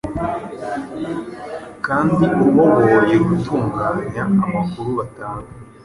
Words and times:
kandi 1.85 2.11
uhoboye 2.43 3.15
gutunganya 3.27 4.21
amakuru 4.47 4.89
batanga 4.99 5.49